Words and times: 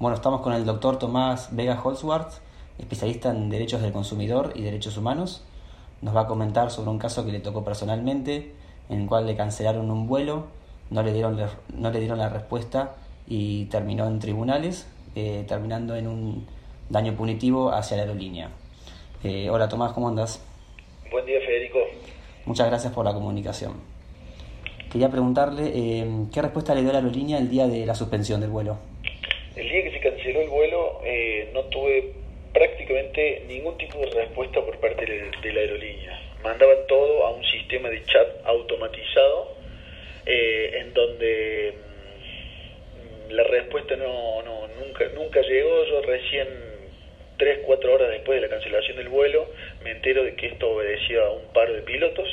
Bueno, 0.00 0.16
estamos 0.16 0.40
con 0.40 0.54
el 0.54 0.64
doctor 0.64 0.98
Tomás 0.98 1.54
Vega 1.54 1.78
Holzwarth, 1.78 2.40
especialista 2.78 3.28
en 3.28 3.50
derechos 3.50 3.82
del 3.82 3.92
consumidor 3.92 4.54
y 4.54 4.62
derechos 4.62 4.96
humanos. 4.96 5.44
Nos 6.00 6.16
va 6.16 6.22
a 6.22 6.26
comentar 6.26 6.70
sobre 6.70 6.88
un 6.88 6.98
caso 6.98 7.26
que 7.26 7.32
le 7.32 7.40
tocó 7.40 7.62
personalmente, 7.62 8.54
en 8.88 9.02
el 9.02 9.06
cual 9.06 9.26
le 9.26 9.36
cancelaron 9.36 9.90
un 9.90 10.06
vuelo, 10.06 10.46
no 10.88 11.02
le 11.02 11.12
dieron, 11.12 11.38
no 11.74 11.90
le 11.90 12.00
dieron 12.00 12.16
la 12.16 12.30
respuesta 12.30 12.94
y 13.26 13.66
terminó 13.66 14.06
en 14.06 14.20
tribunales, 14.20 14.86
eh, 15.16 15.44
terminando 15.46 15.94
en 15.94 16.06
un 16.06 16.46
daño 16.88 17.14
punitivo 17.14 17.70
hacia 17.70 17.98
la 17.98 18.04
aerolínea. 18.04 18.48
Eh, 19.22 19.50
hola 19.50 19.68
Tomás, 19.68 19.92
¿cómo 19.92 20.08
andas? 20.08 20.40
Buen 21.10 21.26
día 21.26 21.40
Federico. 21.40 21.78
Muchas 22.46 22.68
gracias 22.68 22.90
por 22.94 23.04
la 23.04 23.12
comunicación. 23.12 23.74
Quería 24.90 25.10
preguntarle 25.10 25.72
eh, 25.74 26.26
qué 26.32 26.40
respuesta 26.40 26.74
le 26.74 26.80
dio 26.80 26.90
la 26.90 27.00
aerolínea 27.00 27.36
el 27.36 27.50
día 27.50 27.68
de 27.68 27.84
la 27.84 27.94
suspensión 27.94 28.40
del 28.40 28.48
vuelo. 28.48 28.89
El 29.60 29.68
día 29.68 29.84
que 29.84 29.90
se 29.90 30.00
canceló 30.00 30.40
el 30.40 30.48
vuelo 30.48 31.02
no 31.52 31.64
tuve 31.64 32.12
prácticamente 32.54 33.42
ningún 33.46 33.76
tipo 33.76 33.98
de 33.98 34.06
respuesta 34.06 34.64
por 34.64 34.78
parte 34.80 35.04
de 35.04 35.52
la 35.52 35.60
aerolínea. 35.60 36.18
Mandaban 36.42 36.78
todo 36.88 37.26
a 37.26 37.30
un 37.32 37.44
sistema 37.44 37.90
de 37.90 38.02
chat 38.04 38.26
automatizado 38.44 39.54
en 40.24 40.94
donde 40.94 41.74
la 43.28 43.44
respuesta 43.44 43.96
no, 43.96 44.42
no, 44.42 44.66
nunca, 44.80 45.04
nunca 45.14 45.42
llegó. 45.42 45.84
Yo 45.84 46.00
recién, 46.02 46.48
tres, 47.36 47.58
cuatro 47.66 47.92
horas 47.92 48.08
después 48.10 48.40
de 48.40 48.48
la 48.48 48.48
cancelación 48.48 48.96
del 48.96 49.10
vuelo, 49.10 49.46
me 49.84 49.90
entero 49.90 50.24
de 50.24 50.36
que 50.36 50.46
esto 50.46 50.70
obedecía 50.70 51.20
a 51.22 51.30
un 51.32 51.52
par 51.52 51.70
de 51.70 51.82
pilotos. 51.82 52.28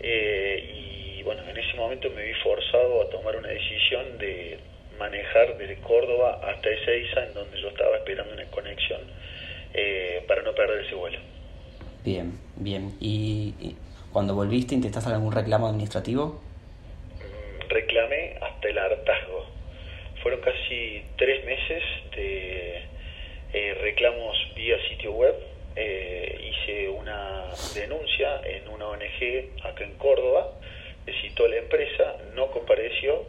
Eh, 0.00 1.16
y 1.18 1.22
bueno, 1.24 1.42
en 1.46 1.58
ese 1.58 1.76
momento 1.76 2.08
me 2.08 2.24
vi 2.24 2.32
forzado 2.42 3.02
a 3.02 3.10
tomar 3.10 3.36
una 3.36 3.48
decisión 3.48 4.16
de 4.16 4.58
manejar 4.98 5.56
desde 5.58 5.76
Córdoba 5.76 6.40
hasta 6.42 6.68
Ezeiza, 6.68 7.26
en 7.26 7.34
donde 7.34 7.60
yo 7.60 7.68
estaba 7.68 7.96
esperando 7.96 8.32
una 8.34 8.44
conexión 8.46 9.00
eh, 9.72 10.24
para 10.26 10.42
no 10.42 10.54
perder 10.54 10.84
ese 10.84 10.94
vuelo. 10.94 11.18
Bien, 12.04 12.38
bien. 12.56 12.96
¿Y, 13.00 13.54
y 13.60 13.76
cuando 14.12 14.34
volviste 14.34 14.74
intentaste 14.74 15.10
algún 15.10 15.32
reclamo 15.32 15.68
administrativo? 15.68 16.40
Mm, 17.18 17.68
reclamé 17.68 18.36
hasta 18.40 18.68
el 18.68 18.78
hartazgo 18.78 19.54
fueron 20.24 20.40
casi 20.40 21.02
tres 21.18 21.44
meses 21.44 21.82
de 22.16 22.82
eh, 23.52 23.74
reclamos 23.82 24.34
vía 24.56 24.76
sitio 24.88 25.12
web. 25.12 25.34
Eh, 25.76 26.50
hice 26.50 26.88
una 26.88 27.44
denuncia 27.74 28.40
en 28.44 28.66
una 28.68 28.88
ONG 28.88 29.60
acá 29.62 29.84
en 29.84 29.92
Córdoba, 29.98 30.52
citó 31.20 31.44
a 31.44 31.48
la 31.48 31.56
empresa, 31.56 32.16
no 32.34 32.50
compareció 32.50 33.26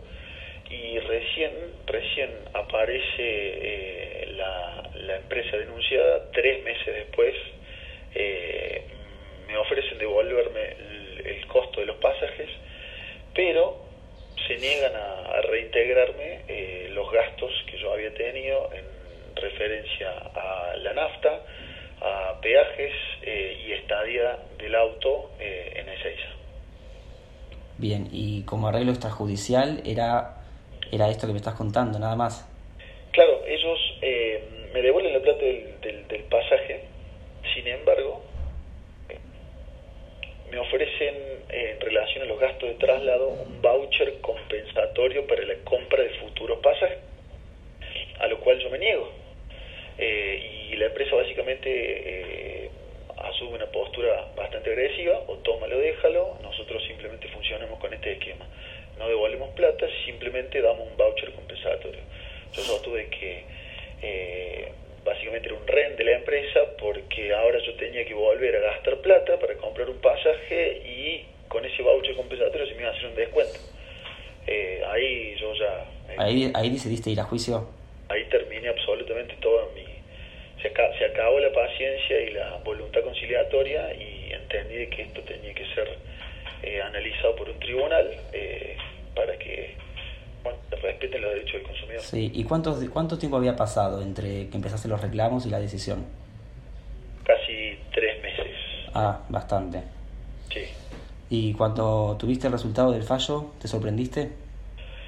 y 0.70 1.00
recién, 1.00 1.52
recién 1.86 2.32
aparece 2.54 3.04
eh, 3.20 4.34
la, 4.36 4.90
la, 4.96 5.16
empresa 5.18 5.58
denunciada 5.58 6.32
tres 6.32 6.64
meses 6.64 6.94
después. 6.94 7.36
me 9.48 9.58
ofrecen 9.58 9.98
devolverme 9.98 10.72
el, 10.72 11.28
el 11.28 11.48
costo 11.48 11.80
de 11.80 11.86
los 11.86 11.98
pasajes, 11.98 12.50
pero 13.34 13.86
se 14.48 14.58
niegan 14.58 14.94
a, 14.96 15.42
reintegrarme 15.42 16.42
eh, 16.48 16.90
los 16.92 17.12
gastos 17.12 17.52
que 17.70 17.78
yo 17.78 17.94
había 17.94 18.14
tenido 18.14 18.70
en 18.74 18.86
referencia 19.36 20.10
a 20.10 20.76
la 20.78 20.94
nafta, 20.94 21.42
a 22.02 22.40
peajes 22.42 22.94
eh, 23.22 23.64
y 23.68 23.74
estadía 23.74 24.38
del 24.58 24.76
auto 24.76 25.32
eh, 25.40 25.74
en 25.76 25.90
Ezeiza. 25.90 26.30
Bien, 27.78 28.08
y 28.12 28.44
como 28.44 28.68
arreglo 28.68 28.92
extrajudicial 28.92 29.82
era, 29.86 30.45
era 30.92 31.10
esto 31.10 31.28
que 31.28 31.34
me 31.34 31.40
estás 31.40 31.56
contando, 31.56 32.00
nada 32.00 32.16
más. 32.16 32.48
Claro, 33.12 33.44
ellos 33.48 33.80
me 34.02 34.82
devuelven 34.82 35.14
la 35.14 35.22
plata 35.22 35.40
del, 35.40 36.08
del 36.08 36.24
pasaje, 36.24 36.84
sin 37.54 37.68
embargo, 37.68 38.22
me 40.52 40.60
ofrecen 40.60 41.16
en 41.50 41.80
relación 41.82 42.24
a 42.24 42.26
los 42.28 42.40
gastos 42.40 42.70
de 42.70 42.76
traslado 42.76 43.28
un 43.28 43.62
voucher 43.62 44.20
compensatorio 44.22 45.26
para 45.28 45.44
la 45.44 45.56
compra 45.64 46.04
de 46.04 46.10
futuros 46.12 46.60
pasajes, 46.60 47.00
a 48.20 48.28
lo 48.28 48.40
cual 48.40 48.60
yo 48.60 48.70
me 48.70 48.80
niego. 48.80 49.12
Eh, 49.98 50.70
y 50.72 50.76
la 50.76 50.88
empresa 50.88 51.16
básicamente 51.16 51.70
eh, 51.70 52.70
asume 53.18 53.56
una 53.56 53.68
postura 53.68 54.30
bastante 54.36 54.70
agresiva, 54.70 55.24
o 55.28 55.36
tómalo, 55.38 55.78
déjalo, 55.80 56.38
nosotros 56.42 56.84
simplemente 56.86 57.28
funcionamos 57.30 57.80
con 57.80 57.94
este 57.94 58.14
esquema. 58.14 58.46
No 58.98 59.08
devolvemos 59.08 59.50
plata, 59.56 59.88
simplemente 60.06 60.62
damos 60.62 60.88
un 60.88 60.98
voucher 60.98 61.34
compensatorio. 61.34 62.02
Sostuve 62.96 63.08
que 63.10 63.44
eh, 64.02 64.72
básicamente 65.04 65.48
era 65.48 65.58
un 65.58 65.68
rent 65.68 65.98
de 65.98 66.04
la 66.04 66.12
empresa 66.14 66.60
porque 66.80 67.34
ahora 67.34 67.60
yo 67.66 67.74
tenía 67.76 68.06
que 68.06 68.14
volver 68.14 68.56
a 68.56 68.60
gastar 68.60 68.98
plata 68.98 69.38
para 69.40 69.56
comprar 69.56 69.90
un 69.90 69.98
pasaje 69.98 70.82
y 70.86 71.26
con 71.48 71.66
ese 71.66 71.82
voucher 71.82 72.16
compensatorio 72.16 72.66
se 72.68 72.74
me 72.76 72.82
iba 72.82 72.90
a 72.90 72.94
hacer 72.94 73.08
un 73.08 73.16
descuento. 73.16 73.60
Eh, 74.48 74.84
ahí 74.88 75.36
yo 75.40 75.54
ya... 75.56 75.86
Eh, 76.10 76.16
¿Ahí, 76.18 76.52
¿Ahí 76.54 76.70
decidiste 76.70 77.10
ir 77.10 77.20
a 77.20 77.24
juicio? 77.24 77.68
Ahí 78.10 78.24
terminé 78.26 78.70
absolutamente 78.70 79.36
todo 79.42 79.72
mi... 79.76 79.84
Se, 80.62 80.72
se 80.72 81.06
acabó 81.06 81.40
la 81.40 81.52
paciencia 81.52 82.22
y 82.22 82.32
la 82.32 82.58
voluntad 82.64 83.02
conciliatoria 83.02 83.94
y 83.94 84.32
entendí 84.32 84.88
que 84.88 85.04
esto 85.04 85.22
tenía 85.22 85.54
que 85.54 85.66
ser 85.74 85.98
eh, 86.64 86.82
analizado 86.82 87.36
por 87.36 87.50
un 87.50 87.60
tribunal 87.60 88.10
para 89.16 89.38
que 89.38 89.76
respeten 90.82 91.22
los 91.22 91.34
derechos 91.34 91.54
del 91.54 91.64
consumidor. 91.64 92.02
Sí, 92.02 92.32
¿y 92.34 92.44
cuánto, 92.44 92.78
cuánto 92.92 93.18
tiempo 93.18 93.38
había 93.38 93.56
pasado 93.56 94.02
entre 94.02 94.50
que 94.50 94.56
empezaste 94.56 94.88
los 94.88 95.02
reclamos 95.02 95.46
y 95.46 95.50
la 95.50 95.60
decisión? 95.60 96.06
Casi 97.24 97.78
tres 97.94 98.22
meses. 98.22 98.48
Ah, 98.94 99.22
bastante. 99.30 99.82
Sí. 100.54 100.66
¿Y 101.30 101.54
cuando 101.54 102.16
tuviste 102.20 102.48
el 102.48 102.54
resultado 102.54 102.92
del 102.92 103.04
fallo, 103.04 103.52
te 103.60 103.68
sorprendiste? 103.68 104.32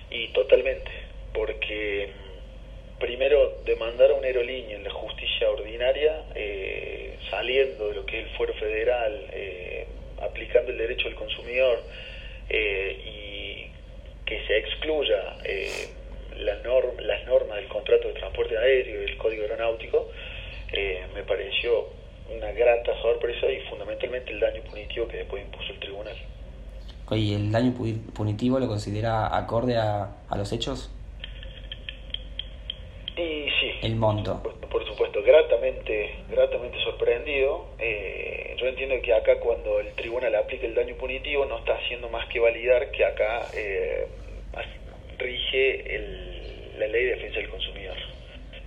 Y 0.10 0.28
totalmente, 0.30 0.92
porque 1.34 2.10
mm, 2.10 3.00
primero 3.00 3.62
demandar 3.66 4.12
a 4.12 4.14
una 4.16 4.28
aerolínea 4.28 4.78
en 4.78 4.84
la 4.84 4.92
justicia 4.92 5.50
ordinaria, 5.50 6.24
eh, 6.34 7.18
saliendo 7.30 7.90
de 7.90 7.96
lo 7.96 8.06
que 8.06 8.22
es 8.22 8.28
el 8.28 8.38
fuero 8.38 8.54
federal, 8.56 9.28
eh, 9.32 9.88
aplicando 10.22 10.72
el 10.72 10.78
derecho 10.78 11.06
del 11.06 11.16
consumidor 11.16 11.80
eh, 12.50 12.98
y 13.06 13.67
que 14.28 14.46
se 14.46 14.58
excluya 14.58 15.38
eh, 15.44 15.88
la 16.38 16.56
las 17.02 17.26
normas 17.26 17.58
del 17.58 17.68
contrato 17.68 18.10
de 18.10 18.14
transporte 18.14 18.58
aéreo 18.58 19.02
y 19.02 19.12
el 19.12 19.18
código 19.18 19.44
aeronáutico, 19.44 20.10
eh, 20.74 21.06
me 21.16 21.24
pareció 21.24 21.88
una 22.30 22.52
grata 22.52 22.92
sorpresa 23.02 23.50
y 23.50 23.62
fundamentalmente 23.70 24.32
el 24.32 24.40
daño 24.40 24.62
punitivo 24.64 25.08
que 25.08 25.18
después 25.18 25.44
impuso 25.44 25.72
el 25.72 25.80
tribunal. 25.80 26.16
¿Y 27.12 27.34
el 27.34 27.52
daño 27.52 27.74
punitivo 28.14 28.60
lo 28.60 28.68
considera 28.68 29.36
acorde 29.36 29.78
a, 29.78 30.10
los 30.36 30.52
hechos? 30.52 30.92
Y 33.16 33.48
sí. 33.60 33.72
El 33.82 33.96
monto. 33.96 34.44
Por, 34.44 34.86
supuesto, 34.86 35.24
gratamente, 35.24 36.18
gratamente 36.30 36.78
sorprendido. 36.84 37.68
Eh, 37.80 38.37
yo 38.58 38.68
entiendo 38.68 39.00
que 39.02 39.14
acá 39.14 39.40
cuando 39.40 39.80
el 39.80 39.94
tribunal 39.94 40.34
aplica 40.36 40.66
el 40.66 40.74
daño 40.74 40.96
punitivo 40.96 41.46
no 41.46 41.60
está 41.60 41.74
haciendo 41.76 42.10
más 42.10 42.28
que 42.28 42.40
validar 42.40 42.90
que 42.92 43.06
acá 43.06 43.48
eh, 43.54 44.08
rige 45.18 45.96
el, 45.96 46.80
la 46.80 46.88
ley 46.88 47.06
de 47.06 47.16
defensa 47.16 47.40
del 47.40 47.50
consumidor. 47.50 47.98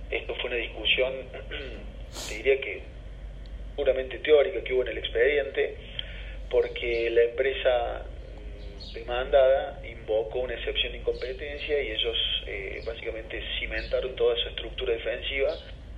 Esto 0.09 0.35
fue 0.35 0.49
una 0.49 0.55
discusión, 0.55 1.13
te 2.29 2.35
diría 2.35 2.59
que 2.61 2.81
puramente 3.75 4.17
teórica 4.19 4.63
que 4.63 4.73
hubo 4.73 4.83
en 4.83 4.89
el 4.89 4.97
expediente, 4.97 5.75
porque 6.49 7.09
la 7.09 7.23
empresa 7.23 8.05
demandada 8.93 9.81
invocó 9.89 10.39
una 10.39 10.53
excepción 10.53 10.91
de 10.91 10.99
incompetencia 10.99 11.81
y 11.81 11.91
ellos 11.91 12.17
eh, 12.47 12.81
básicamente 12.85 13.41
cimentaron 13.59 14.15
toda 14.15 14.35
su 14.37 14.49
estructura 14.49 14.93
defensiva 14.93 15.55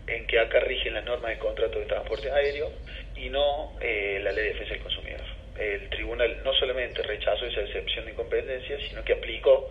en 0.08 0.28
que 0.28 0.40
acá 0.40 0.60
rigen 0.60 0.94
las 0.94 1.06
normas 1.06 1.32
de 1.32 1.38
contrato 1.40 1.80
de 1.80 1.86
transporte 1.86 2.30
aéreo 2.30 2.70
y 3.16 3.30
no 3.30 3.74
eh, 3.82 4.20
la 4.24 4.32
ley 4.32 4.46
de 4.46 4.50
defensa 4.54 4.74
del 4.74 4.84
consumidor. 4.84 5.22
El 5.60 5.90
tribunal 5.90 6.42
no 6.44 6.54
solamente 6.54 7.02
rechazó 7.04 7.46
esa 7.46 7.62
excepción 7.62 8.06
de 8.06 8.12
incompetencia, 8.12 8.78
sino 8.90 9.04
que 9.04 9.14
aplicó 9.14 9.70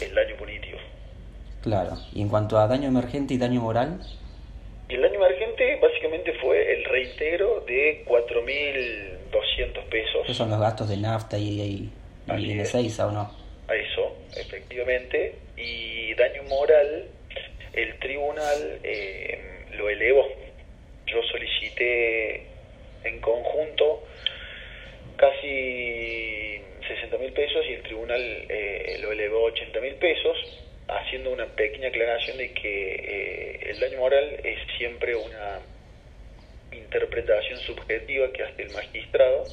el 0.00 0.14
daño 0.14 0.36
punitivo. 0.36 0.78
Claro. 1.62 1.92
¿Y 2.14 2.22
en 2.22 2.28
cuanto 2.28 2.58
a 2.58 2.66
daño 2.66 2.88
emergente 2.88 3.34
y 3.34 3.38
daño 3.38 3.60
moral? 3.60 4.00
el 4.94 5.02
daño 5.02 5.24
emergente 5.24 5.78
básicamente 5.80 6.32
fue 6.40 6.74
el 6.74 6.84
reintegro 6.84 7.60
de 7.60 8.04
4.200 8.06 9.84
pesos. 9.84 10.22
Esos 10.24 10.36
son 10.36 10.50
los 10.50 10.60
gastos 10.60 10.88
de 10.88 10.96
nafta 10.96 11.38
y, 11.38 11.60
y, 11.60 11.92
y 12.36 12.54
de 12.54 12.64
Seiza, 12.64 13.06
¿o 13.06 13.12
no? 13.12 13.30
A 13.68 13.74
eso, 13.74 14.16
efectivamente. 14.36 15.36
Y 15.56 16.12
daño 16.14 16.42
moral, 16.48 17.06
el 17.72 17.98
tribunal 18.00 18.80
eh, 18.82 19.66
lo 19.76 19.88
elevó. 19.88 20.26
Yo 21.06 21.22
solicité 21.30 22.46
en 23.04 23.20
conjunto 23.20 24.04
casi 25.16 26.60
60 26.88 27.18
mil 27.18 27.32
pesos 27.32 27.64
y 27.68 27.74
el 27.74 27.82
tribunal 27.82 28.20
eh, 28.20 28.98
lo 29.00 29.12
elevó 29.12 29.46
a 29.46 29.52
80 29.52 29.80
mil 29.80 29.94
pesos, 29.96 30.36
haciendo 30.88 31.30
una 31.30 31.46
pequeña 31.46 31.88
aclaración 31.88 32.38
de 32.38 32.52
que 32.52 32.94
eh, 32.94 33.70
el 33.70 33.80
daño 33.80 33.98
moral 33.98 34.40
es 34.42 34.58
siempre 34.78 35.14
una 35.14 35.60
interpretación 36.72 37.58
subjetiva 37.60 38.32
que 38.32 38.42
hace 38.42 38.62
el 38.62 38.70
magistrado. 38.70 39.44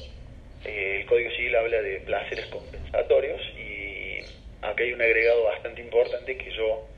Eh, 0.64 1.00
el 1.00 1.06
Código 1.06 1.30
Civil 1.32 1.54
habla 1.56 1.82
de 1.82 2.00
placeres 2.00 2.46
compensatorios 2.46 3.40
y 3.56 4.20
acá 4.62 4.82
hay 4.82 4.92
un 4.92 5.02
agregado 5.02 5.44
bastante 5.44 5.82
importante 5.82 6.36
que 6.36 6.50
yo, 6.50 6.88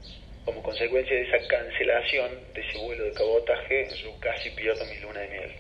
como 0.45 0.63
consecuencia 0.63 1.15
de 1.15 1.23
esa 1.23 1.47
cancelación 1.49 2.31
de 2.55 2.61
ese 2.61 2.79
vuelo 2.79 3.05
de 3.05 3.13
cabotaje, 3.13 3.89
yo 4.03 4.19
casi 4.21 4.51
pierdo 4.51 4.85
mi 4.87 4.99
luna 5.01 5.21
de 5.21 5.29
miel. 5.29 5.51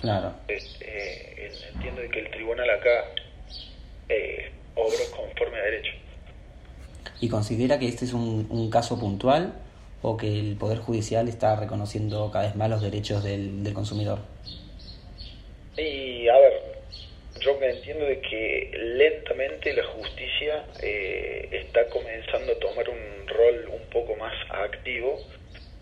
Claro. 0.00 0.32
Eh, 0.48 1.52
entiendo 1.74 2.02
que 2.10 2.20
el 2.20 2.30
tribunal 2.30 2.70
acá 2.70 3.04
eh, 4.08 4.50
obró 4.74 4.98
conforme 5.16 5.58
a 5.58 5.62
derecho. 5.62 5.92
¿Y 7.20 7.28
considera 7.28 7.78
que 7.78 7.86
este 7.88 8.04
es 8.04 8.12
un, 8.12 8.46
un 8.50 8.70
caso 8.70 8.98
puntual 8.98 9.54
o 10.02 10.16
que 10.16 10.26
el 10.26 10.56
Poder 10.56 10.78
Judicial 10.78 11.28
está 11.28 11.56
reconociendo 11.56 12.30
cada 12.32 12.46
vez 12.46 12.56
más 12.56 12.70
los 12.70 12.82
derechos 12.82 13.22
del, 13.22 13.62
del 13.62 13.74
consumidor? 13.74 14.20
Y 15.76 16.28
a 16.28 16.38
ver, 16.38 16.52
yo 17.40 17.58
me 17.58 17.70
entiendo 17.70 18.04
de 18.04 18.20
que 18.20 18.70
lentamente 18.74 19.72
la 19.74 19.84
justicia 19.84 20.64
eh, 20.82 21.48
está 21.52 21.86
comenzando 21.88 22.52
a 22.52 22.58
tomar 22.58 22.88
un 22.88 23.28
rol 23.28 23.70
un 23.72 23.90
poco 23.90 24.16
más 24.16 24.34
activo 24.50 25.18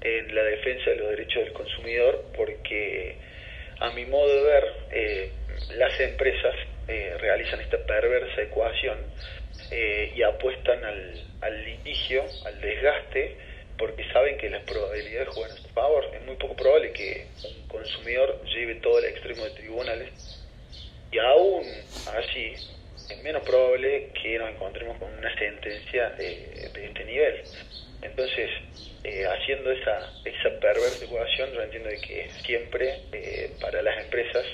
en 0.00 0.34
la 0.34 0.42
defensa 0.42 0.90
de 0.90 0.96
los 0.96 1.10
derechos 1.10 1.44
del 1.44 1.52
consumidor 1.52 2.24
porque 2.36 3.16
a 3.80 3.90
mi 3.90 4.04
modo 4.06 4.28
de 4.28 4.42
ver 4.42 4.64
eh, 4.90 5.32
las 5.76 5.98
empresas 6.00 6.54
eh, 6.88 7.16
realizan 7.20 7.60
esta 7.60 7.78
perversa 7.78 8.42
ecuación 8.42 8.98
y 9.70 10.22
apuestan 10.22 10.82
al, 10.82 11.64
litigio, 11.64 12.24
al 12.46 12.58
desgaste, 12.60 13.36
porque 13.76 14.02
saben 14.12 14.38
que 14.38 14.48
las 14.48 14.62
probabilidades 14.62 15.28
juegan 15.28 15.52
a 15.52 15.60
su 15.60 15.68
favor. 15.68 16.04
Es 16.14 16.22
muy 16.24 16.36
poco 16.36 16.56
probable 16.56 16.92
que 16.92 17.26
un 17.44 17.68
consumidor 17.68 18.42
lleve 18.46 18.76
todo 18.76 18.98
el 18.98 19.04
extremo 19.04 19.44
de 19.44 19.50
tribunales 19.50 20.10
y 21.10 21.18
aún 21.18 21.64
así 22.16 22.54
es 23.10 23.22
menos 23.22 23.42
probable 23.42 24.10
que 24.20 24.38
nos 24.38 24.50
encontremos 24.50 24.98
con 24.98 25.12
una 25.12 25.34
sentencia 25.38 26.10
de, 26.10 26.64
este 26.64 27.04
nivel. 27.04 27.42
Entonces, 28.02 28.50
eh, 29.04 29.24
haciendo 29.26 29.70
esa, 29.72 30.12
esa 30.24 30.60
perversa 30.60 31.04
ecuación, 31.04 31.52
yo 31.52 31.62
entiendo 31.62 31.88
de 31.88 32.00
que 32.00 32.30
siempre 32.44 33.00
eh, 33.12 33.50
para 33.60 33.82
las 33.82 33.98
empresas 34.04 34.44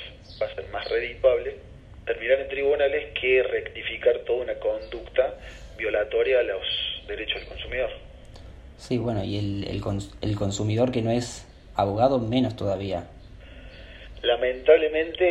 va 0.41 0.47
a 0.47 0.55
ser 0.55 0.67
más 0.69 0.89
redituable 0.89 1.57
terminar 2.07 2.41
en 2.41 2.49
tribunales 2.49 3.13
que 3.19 3.43
rectificar 3.43 4.19
toda 4.21 4.43
una 4.45 4.55
conducta 4.57 5.35
violatoria 5.77 6.41
a 6.41 6.43
los 6.43 6.63
derechos 7.09 7.41
del 7.41 7.49
consumidor. 7.49 7.91
Sí, 8.77 8.99
bueno, 8.99 9.25
y 9.25 9.39
el, 9.39 9.65
el, 9.69 9.83
el 10.21 10.37
consumidor 10.37 10.93
que 10.93 11.03
no 11.03 11.11
es 11.11 11.47
abogado, 11.75 12.19
menos 12.19 12.57
todavía. 12.57 13.09
Lamentablemente, 14.23 15.25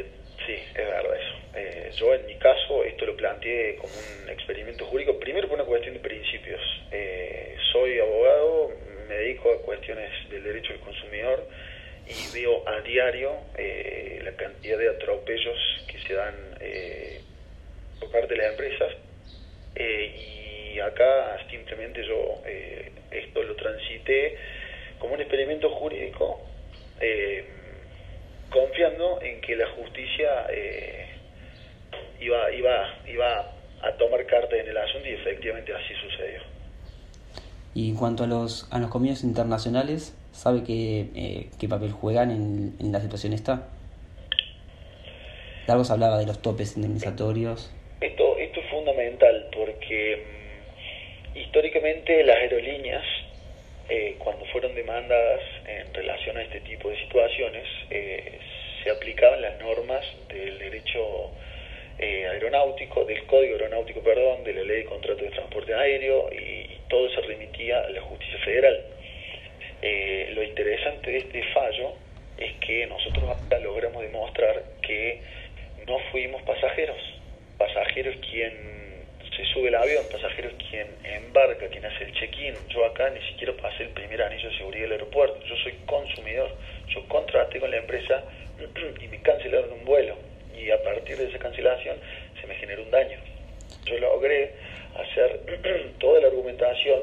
eh, 0.00 0.06
sí, 0.46 0.52
es 0.52 0.74
verdad 0.74 1.16
eso. 1.16 1.42
Eh, 1.54 1.90
yo 1.96 2.14
en 2.14 2.26
mi 2.26 2.34
caso 2.36 2.82
esto 2.84 3.04
lo 3.06 3.16
planteé 3.16 3.76
como 3.76 3.92
un 3.92 4.30
experimento 4.30 4.86
jurídico, 4.86 5.18
primero 5.18 5.48
por 5.48 5.56
una 5.58 5.66
cuestión 5.66 5.94
de 5.94 6.00
principios. 6.00 6.60
Eh, 6.90 7.56
soy 7.72 7.98
abogado, 7.98 8.70
me 9.08 9.14
dedico 9.14 9.52
a 9.52 9.62
cuestiones 9.62 10.10
del 10.42 10.52
derecho 10.52 10.72
del 10.72 10.80
consumidor 10.80 11.46
y 12.06 12.34
veo 12.34 12.68
a 12.68 12.80
diario 12.80 13.32
la 14.24 14.32
cantidad 14.32 14.78
de 14.78 14.88
atropellos 14.88 15.58
que 15.86 15.98
se 16.00 16.14
dan 16.14 16.34
por 18.00 18.10
parte 18.10 18.34
de 18.34 18.36
las 18.36 18.50
empresas. 18.52 18.92
y 19.76 20.42
y 20.74 20.80
acá 20.80 21.36
simplemente 21.50 22.02
yo 22.06 22.40
eh, 22.46 22.92
esto 23.10 23.42
lo 23.42 23.54
transité 23.56 24.36
como 24.98 25.14
un 25.14 25.20
experimento 25.20 25.68
jurídico, 25.68 26.40
eh, 27.00 27.44
confiando 28.48 29.20
en 29.20 29.40
que 29.40 29.56
la 29.56 29.68
justicia 29.70 30.46
eh, 30.50 31.08
iba, 32.20 32.50
iba, 32.52 32.98
iba 33.06 33.52
a 33.82 33.92
tomar 33.98 34.24
carta 34.26 34.56
en 34.56 34.68
el 34.68 34.76
asunto 34.76 35.08
y 35.08 35.12
efectivamente 35.12 35.74
así 35.74 35.94
sucedió. 35.94 36.40
Y 37.74 37.90
en 37.90 37.96
cuanto 37.96 38.24
a 38.24 38.26
los, 38.26 38.68
a 38.70 38.78
los 38.78 38.90
convenios 38.90 39.24
internacionales, 39.24 40.16
¿sabe 40.32 40.64
qué, 40.64 41.48
qué 41.58 41.68
papel 41.68 41.92
juegan 41.92 42.30
en, 42.30 42.74
en 42.80 42.92
la 42.92 43.00
situación 43.00 43.32
esta? 43.32 43.68
Algo 45.68 45.84
se 45.84 45.92
hablaba 45.92 46.18
de 46.18 46.26
los 46.26 46.42
topes 46.42 46.76
indemnizatorios. 46.76 47.72
Esto, 48.00 48.36
esto 48.36 48.60
es 48.60 48.66
fundamental 48.68 49.46
porque 49.56 50.22
históricamente 51.34 52.22
las 52.24 52.36
aerolíneas, 52.36 53.04
eh, 53.88 54.16
cuando 54.18 54.44
fueron 54.46 54.74
demandadas 54.74 55.40
en 55.66 55.94
relación 55.94 56.36
a 56.36 56.42
este 56.42 56.60
tipo 56.60 56.90
de 56.90 56.98
situaciones, 56.98 57.64
eh, 57.90 58.38
se 58.82 58.90
aplicaban 58.90 59.40
las 59.40 59.58
normas 59.60 60.04
del 60.28 60.58
derecho 60.58 61.30
eh, 61.98 62.26
aeronáutico, 62.26 63.04
del 63.04 63.24
Código 63.26 63.54
Aeronáutico, 63.54 64.00
perdón, 64.00 64.44
de 64.44 64.54
la 64.54 64.62
Ley 64.62 64.78
de 64.78 64.84
Contrato 64.86 65.22
de 65.22 65.30
Transporte 65.30 65.74
Aéreo 65.74 66.28
y, 66.32 66.70
todo 66.88 67.08
se 67.08 67.22
remitía 67.22 67.78
a 67.80 67.88
la 67.88 68.02
justicia 68.02 68.38
federal. 68.44 68.84
Lo 69.82 70.42
interesante 70.42 71.10
de 71.10 71.18
este 71.18 71.42
fallo 71.52 71.92
es 72.38 72.52
que 72.58 72.86
nosotros 72.86 73.24
acá 73.30 73.58
logramos 73.58 74.02
demostrar 74.02 74.62
que 74.80 75.20
no 75.86 75.98
fuimos 76.10 76.42
pasajeros, 76.42 76.96
pasajeros 77.58 78.16
quien 78.30 78.82
se 79.36 79.44
sube 79.46 79.68
el 79.68 79.74
avión, 79.74 80.04
pasajero 80.10 80.50
es 80.50 80.54
quien 80.68 80.86
embarca, 81.04 81.66
quien 81.68 81.84
hace 81.84 82.04
el 82.04 82.12
check-in. 82.12 82.54
Yo 82.68 82.84
acá 82.84 83.10
ni 83.10 83.20
siquiera 83.28 83.54
pasé 83.54 83.84
el 83.84 83.88
primer 83.90 84.22
anillo 84.22 84.50
de 84.50 84.56
seguridad 84.58 84.82
del 84.82 84.92
aeropuerto. 84.92 85.40
Yo 85.46 85.56
soy 85.56 85.72
consumidor. 85.86 86.50
Yo 86.88 87.06
contraté 87.08 87.58
con 87.58 87.70
la 87.70 87.78
empresa 87.78 88.22
y 89.00 89.08
me 89.08 89.22
cancelaron 89.22 89.72
un 89.72 89.84
vuelo. 89.84 90.16
Y 90.56 90.70
a 90.70 90.82
partir 90.82 91.16
de 91.16 91.28
esa 91.28 91.38
cancelación 91.38 91.96
se 92.40 92.46
me 92.46 92.54
generó 92.56 92.82
un 92.82 92.90
daño. 92.90 93.18
Yo 93.86 93.98
logré 93.98 94.52
hacer 94.96 95.40
toda 95.98 96.20
la 96.20 96.26
argumentación 96.28 97.00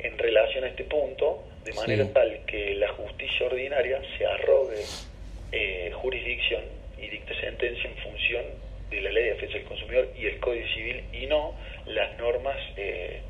en 0.00 0.18
relación 0.18 0.64
a 0.64 0.68
este 0.68 0.84
punto 0.84 1.42
de 1.64 1.72
manera 1.74 2.12
tal 2.12 2.40
que 2.46 2.74
la 2.74 2.88
justicia 2.94 3.46
ordinaria 3.46 4.00
se 4.18 4.26
arrogue 4.26 4.82
eh, 5.52 5.90
jurisdicción 5.94 6.62
y 6.98 7.08
dicte 7.08 7.34
sentencia 7.40 7.90
en 7.90 7.96
función 7.98 8.44
de 8.90 9.00
la 9.00 9.10
Ley 9.10 9.24
de 9.24 9.30
Defensa 9.34 9.58
del 9.58 9.66
Consumidor 9.66 10.08
y 10.16 10.26
el 10.26 10.40
Código 10.40 10.66
Civil 10.74 11.04
y 11.12 11.26
no 11.26 11.54
las 11.86 12.16
normas 12.18 12.56
eh, 12.76 13.20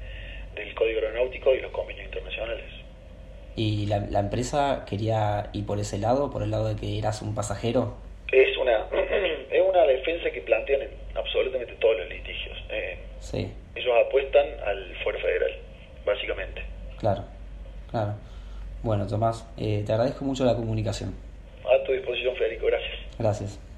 del 0.54 0.74
Código 0.74 1.00
Aeronáutico 1.00 1.54
y 1.54 1.60
los 1.60 1.70
convenios 1.72 2.06
internacionales. 2.06 2.64
¿Y 3.54 3.86
la, 3.86 3.98
la, 4.10 4.20
empresa 4.20 4.86
quería 4.88 5.50
ir 5.52 5.66
por 5.66 5.78
ese 5.78 5.98
lado, 5.98 6.30
por 6.30 6.42
el 6.42 6.50
lado 6.50 6.68
de 6.68 6.80
que 6.80 6.98
eras 6.98 7.20
un 7.22 7.34
pasajero? 7.34 7.96
Es 8.30 8.56
una, 8.56 8.86
es 9.50 9.62
una 9.68 9.82
defensa 9.82 10.30
que 10.30 10.40
plantean 10.40 10.82
en 10.82 10.90
absolutamente 11.14 11.74
todos 11.74 11.98
los 11.98 12.08
litigios. 12.08 12.56
Eh, 12.70 12.98
sí. 13.20 13.52
Ellos 13.74 13.94
apuestan 14.06 14.46
al 14.66 14.96
fuero 15.02 15.18
federal, 15.18 15.52
básicamente. 16.06 16.62
Claro, 16.98 17.24
claro. 17.90 18.14
Bueno, 18.82 19.01
Tomás, 19.12 19.46
eh, 19.58 19.82
te 19.84 19.92
agradezco 19.92 20.24
mucho 20.24 20.42
la 20.46 20.56
comunicación. 20.56 21.14
A 21.66 21.84
tu 21.84 21.92
disposición, 21.92 22.34
Federico. 22.34 22.64
Gracias. 22.64 22.92
Gracias. 23.18 23.71